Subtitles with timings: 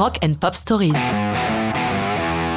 [0.00, 0.94] Rock and Pop Stories.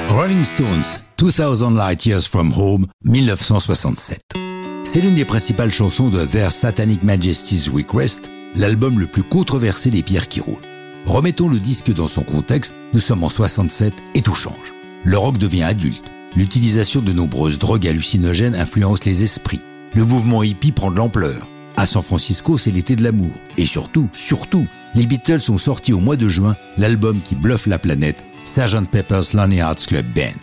[0.08, 4.22] Rolling Stones, 2000 Light Years from Home, 1967.
[4.86, 10.04] C'est l'une des principales chansons de Their Satanic Majesty's Request, l'album le plus controversé des
[10.04, 10.64] pierres qui roulent.
[11.06, 14.74] Remettons le disque dans son contexte, nous sommes en 67 et tout change.
[15.04, 16.06] Le rock devient adulte.
[16.38, 19.60] L'utilisation de nombreuses drogues hallucinogènes influence les esprits.
[19.96, 21.46] Le mouvement hippie prend de l'ampleur.
[21.76, 23.34] À San Francisco, c'est l'été de l'amour.
[23.58, 24.66] Et surtout, surtout,
[24.96, 28.90] les Beatles ont sorti au mois de juin l'album qui bluffe la planète, Sgt.
[28.92, 30.40] Pepper's Lonely Hearts Club Band.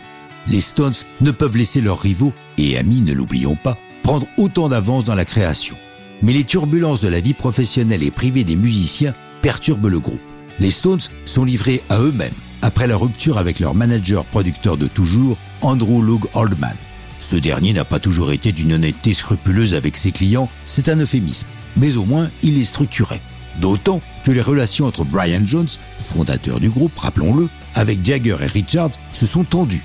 [0.47, 5.05] Les Stones ne peuvent laisser leurs rivaux, et amis ne l'oublions pas, prendre autant d'avance
[5.05, 5.77] dans la création.
[6.21, 10.21] Mais les turbulences de la vie professionnelle et privée des musiciens perturbent le groupe.
[10.59, 15.37] Les Stones sont livrés à eux-mêmes après la rupture avec leur manager producteur de toujours,
[15.61, 16.75] Andrew Loog Oldman.
[17.19, 21.47] Ce dernier n'a pas toujours été d'une honnêteté scrupuleuse avec ses clients, c'est un euphémisme,
[21.77, 23.19] mais au moins il est structuré.
[23.59, 25.67] D'autant que les relations entre Brian Jones,
[25.99, 29.83] fondateur du groupe, rappelons-le, avec Jagger et Richards se sont tendues.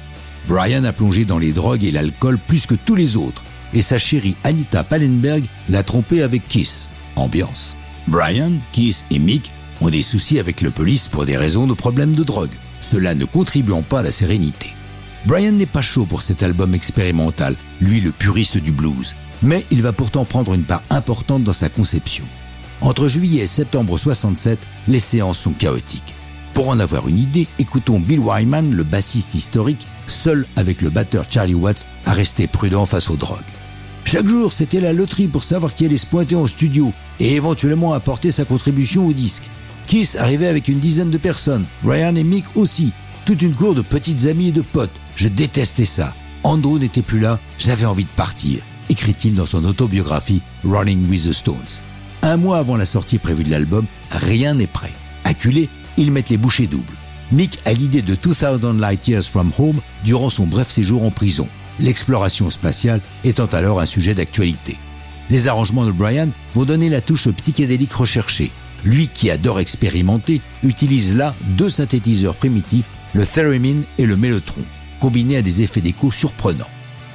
[0.48, 3.42] Brian a plongé dans les drogues et l'alcool plus que tous les autres,
[3.74, 6.90] et sa chérie Anita Pallenberg l'a trompé avec Kiss.
[7.16, 7.76] Ambiance.
[8.06, 9.50] Brian, Kiss et Mick
[9.80, 13.24] ont des soucis avec le police pour des raisons de problèmes de drogue, cela ne
[13.24, 14.68] contribuant pas à la sérénité.
[15.26, 19.82] Brian n'est pas chaud pour cet album expérimental, lui le puriste du blues, mais il
[19.82, 22.24] va pourtant prendre une part importante dans sa conception.
[22.80, 26.14] Entre juillet et septembre 67, les séances sont chaotiques.
[26.54, 31.24] Pour en avoir une idée, écoutons Bill Wyman, le bassiste historique, seul avec le batteur
[31.28, 33.40] Charlie Watts, à rester prudent face aux drogues.
[34.04, 37.92] Chaque jour, c'était la loterie pour savoir qui allait se pointer en studio et éventuellement
[37.92, 39.42] apporter sa contribution au disque.
[39.86, 42.92] Kiss arrivait avec une dizaine de personnes, Ryan et Mick aussi,
[43.24, 44.90] toute une cour de petites amies et de potes.
[45.16, 46.14] Je détestais ça.
[46.44, 51.32] Andrew n'était plus là, j'avais envie de partir, écrit-il dans son autobiographie Running with the
[51.32, 51.82] Stones.
[52.26, 54.92] Un mois avant la sortie prévue de l'album, rien n'est prêt.
[55.22, 56.92] Acculés, ils mettent les bouchées doubles.
[57.30, 61.46] Mick a l'idée de 2000 Light Years from Home durant son bref séjour en prison,
[61.78, 64.76] l'exploration spatiale étant alors un sujet d'actualité.
[65.30, 68.50] Les arrangements de Brian vont donner la touche psychédélique recherchée.
[68.84, 74.62] Lui qui adore expérimenter utilise là deux synthétiseurs primitifs, le theremin et le mellotron,
[74.98, 76.66] combinés à des effets d'écho surprenants.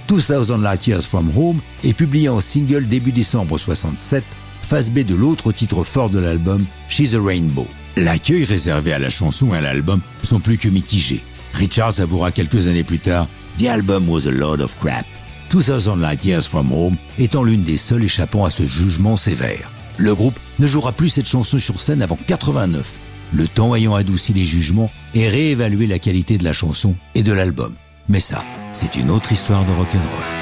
[0.07, 4.23] 2000 Light Years from Home est publié en single début décembre 67,
[4.71, 7.67] face B de l'autre titre fort de l'album, She's a Rainbow.
[7.97, 11.19] L'accueil réservé à la chanson et à l'album sont plus que mitigés.
[11.53, 13.27] Richards avouera quelques années plus tard
[13.59, 15.05] The album was a load of crap.
[15.49, 19.73] 2000 Light Years from Home étant l'une des seules échappant à ce jugement sévère.
[19.97, 22.97] Le groupe ne jouera plus cette chanson sur scène avant 89,
[23.33, 27.33] le temps ayant adouci les jugements et réévalué la qualité de la chanson et de
[27.33, 27.73] l'album.
[28.07, 30.40] Mais ça, c'est une autre histoire de rock'n'roll.